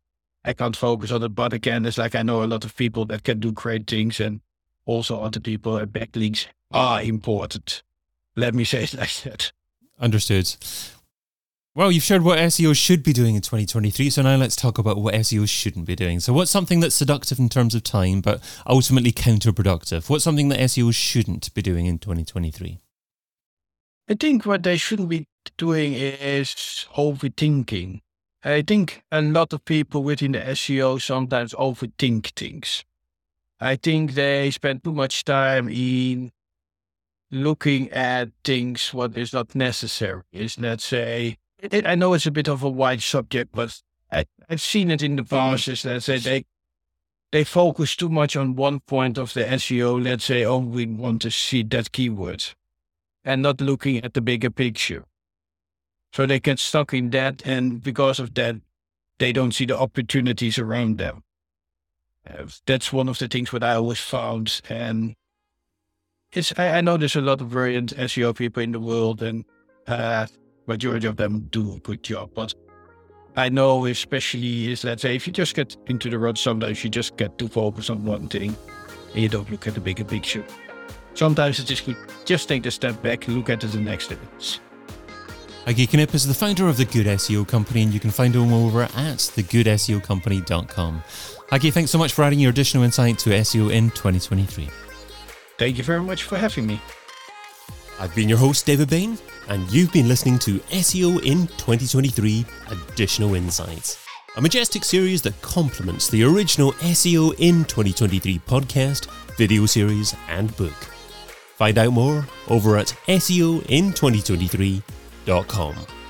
I 0.46 0.54
can't 0.54 0.76
focus 0.76 1.12
on 1.12 1.24
it. 1.24 1.30
But 1.30 1.54
again, 1.54 1.86
it's 1.86 1.98
like 1.98 2.16
I 2.16 2.24
know 2.24 2.44
a 2.44 2.46
lot 2.46 2.66
of 2.66 2.76
people 2.76 3.06
that 3.06 3.24
can 3.24 3.40
do 3.40 3.52
great 3.52 3.88
things, 3.88 4.20
and 4.20 4.42
also 4.86 5.22
other 5.22 5.40
people. 5.40 5.78
And 5.78 5.92
backlinks 5.92 6.48
are 6.72 7.02
important. 7.02 7.84
Let 8.36 8.54
me 8.56 8.64
say 8.64 8.84
it 8.84 8.94
like 8.98 9.14
that. 9.24 9.52
Understood. 10.00 10.56
Well, 11.76 11.92
you've 11.92 12.04
shared 12.04 12.22
what 12.22 12.38
SEO 12.38 12.76
should 12.78 13.02
be 13.02 13.14
doing 13.14 13.34
in 13.34 13.42
2023, 13.42 14.12
so 14.12 14.22
now 14.22 14.36
let's 14.36 14.56
talk 14.56 14.78
about 14.78 14.98
what 14.98 15.16
SEO 15.16 15.50
shouldn't 15.50 15.88
be 15.88 15.96
doing. 15.96 16.20
So, 16.20 16.32
what's 16.32 16.52
something 16.52 16.82
that's 16.82 16.94
seductive 16.94 17.40
in 17.40 17.50
terms 17.50 17.74
of 17.74 17.82
time, 17.82 18.22
but 18.22 18.44
ultimately 18.68 19.12
counterproductive? 19.12 20.08
What's 20.08 20.24
something 20.24 20.50
that 20.50 20.60
SEO 20.60 20.94
shouldn't 20.94 21.52
be 21.56 21.64
doing 21.64 21.88
in 21.88 21.98
2023? 21.98 22.80
I 24.08 24.14
think 24.14 24.46
what 24.46 24.62
they 24.62 24.78
shouldn't 24.78 25.10
be 25.10 25.26
doing 25.58 25.94
is 25.94 26.86
overthinking. 26.96 28.02
I 28.44 28.62
think 28.62 29.04
a 29.12 29.24
lot 29.24 29.52
of 29.52 29.66
people 29.66 30.04
within 30.04 30.34
the 30.34 30.42
SEO 30.42 31.02
sometimes 31.02 31.56
overthink 31.56 32.36
things. 32.36 32.86
I 33.60 33.78
think 33.78 34.14
they 34.14 34.52
spend 34.52 34.84
too 34.84 34.94
much 34.94 35.26
time 35.26 35.70
in 35.70 36.34
looking 37.32 37.90
at 37.90 38.30
things 38.44 38.94
what 38.94 39.18
is 39.18 39.34
not 39.34 39.56
necessary. 39.56 40.22
Is 40.32 40.60
let's 40.60 40.86
say 40.86 41.38
it, 41.72 41.88
I 41.88 41.96
know 41.96 42.14
it's 42.14 42.26
a 42.26 42.32
bit 42.32 42.50
of 42.50 42.64
a 42.64 42.70
wide 42.70 43.02
subject, 43.02 43.52
but 43.54 43.82
I, 44.12 44.26
have 44.50 44.62
seen 44.62 44.92
it 44.92 45.02
in 45.02 45.16
the 45.16 45.24
past. 45.24 45.68
Is 45.68 45.86
let's 45.86 46.06
say 46.06 46.18
they 46.18 46.46
they 47.32 47.44
focus 47.44 47.96
too 47.96 48.10
much 48.10 48.36
on 48.36 48.56
one 48.56 48.82
point 48.82 49.18
of 49.18 49.34
the 49.34 49.44
SEO. 49.44 50.04
Let's 50.04 50.26
say, 50.26 50.44
oh, 50.44 50.60
we 50.60 50.86
want 50.86 51.22
to 51.24 51.32
see 51.32 51.64
that 51.64 51.92
keyword, 51.92 52.44
and 53.24 53.42
not 53.42 53.62
looking 53.62 54.04
at 54.04 54.14
the 54.14 54.22
bigger 54.22 54.50
picture. 54.50 55.06
So 56.14 56.26
they 56.26 56.40
get 56.40 56.60
stuck 56.60 56.94
in 56.94 57.10
that, 57.12 57.42
and 57.46 57.82
because 57.82 58.20
of 58.20 58.34
that, 58.36 58.58
they 59.18 59.32
don't 59.32 59.54
see 59.54 59.66
the 59.66 59.80
opportunities 59.80 60.60
around 60.60 60.98
them. 60.98 61.24
Uh, 62.30 62.46
that's 62.66 62.94
one 62.94 63.10
of 63.10 63.18
the 63.20 63.28
things 63.28 63.52
that 63.52 63.64
I 63.64 63.76
always 63.76 64.00
found, 64.00 64.62
and 64.70 65.16
it's 66.32 66.54
I, 66.58 66.78
I, 66.78 66.82
know 66.82 66.98
there's 66.98 67.16
a 67.16 67.22
lot 67.22 67.42
of 67.42 67.50
brilliant 67.50 67.96
SEO 67.96 68.36
people 68.36 68.62
in 68.62 68.74
the 68.74 68.80
world, 68.80 69.22
and 69.22 69.46
uh, 69.88 70.28
majority 70.68 71.08
of 71.08 71.18
them 71.18 71.48
do 71.52 71.76
a 71.76 71.80
good 71.80 72.04
job. 72.04 72.32
But 72.34 72.54
I 73.36 73.50
know, 73.50 73.86
especially 73.86 74.72
is 74.72 74.84
let's 74.84 75.02
say 75.02 75.16
if 75.16 75.28
you 75.28 75.34
just 75.34 75.56
get 75.56 75.76
into 75.88 76.10
the 76.10 76.20
rut, 76.20 76.38
sometimes 76.38 76.84
you 76.84 76.90
just 76.90 77.18
get 77.18 77.38
too 77.38 77.48
focused 77.48 77.90
on 77.90 78.06
one 78.06 78.28
thing, 78.28 78.56
and 79.14 79.22
you 79.22 79.30
don't 79.30 79.50
look 79.50 79.68
at 79.68 79.74
the 79.74 79.82
bigger 79.82 80.04
picture. 80.04 80.46
Sometimes 81.14 81.60
it's 81.60 81.70
just 81.70 81.86
good 81.86 81.98
just 82.26 82.48
take 82.48 82.66
a 82.66 82.72
step 82.72 83.02
back, 83.02 83.28
and 83.28 83.38
look 83.38 83.50
at 83.50 83.62
the 83.62 83.80
next 83.80 84.08
things. 84.08 84.60
Heike 85.66 85.94
Knip 85.94 86.14
is 86.14 86.28
the 86.28 86.34
founder 86.34 86.68
of 86.68 86.76
the 86.76 86.84
Good 86.84 87.06
SEO 87.06 87.48
Company, 87.48 87.84
and 87.84 87.94
you 87.94 88.00
can 88.00 88.12
find 88.12 88.36
him 88.36 88.52
over 88.52 88.84
at 88.84 88.92
thegoodseocompany.com. 88.92 91.04
Heike, 91.50 91.74
thanks 91.74 91.90
so 91.90 91.98
much 91.98 92.12
for 92.12 92.24
adding 92.24 92.40
your 92.40 92.52
additional 92.52 92.84
insight 92.84 93.18
to 93.20 93.30
SEO 93.30 93.72
in 93.72 93.90
2023. 93.92 94.70
Thank 95.58 95.78
you 95.78 95.84
very 95.84 96.02
much 96.02 96.24
for 96.24 96.38
having 96.38 96.68
me. 96.68 96.82
I've 98.00 98.14
been 98.14 98.28
your 98.28 98.40
host, 98.40 98.66
David 98.66 98.90
Bain, 98.90 99.18
and 99.50 99.72
you've 99.72 99.92
been 99.92 100.08
listening 100.08 100.40
to 100.40 100.60
SEO 100.60 101.22
in 101.24 101.48
2023 101.48 102.46
Additional 102.70 103.36
Insights, 103.36 104.04
a 104.38 104.42
majestic 104.42 104.84
series 104.84 105.22
that 105.22 105.40
complements 105.42 106.08
the 106.10 106.24
original 106.24 106.72
SEO 106.74 107.34
in 107.40 107.64
2023 107.66 108.40
podcast, 108.40 109.08
video 109.38 109.66
series, 109.66 110.16
and 110.30 110.56
book. 110.58 110.74
Find 111.56 111.78
out 111.78 111.94
more 111.94 112.26
over 112.50 112.78
at 112.78 112.88
SEOin2023.com. 113.08 116.03